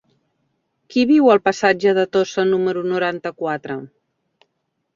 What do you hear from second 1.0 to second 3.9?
viu al passatge de Tossa número noranta-quatre?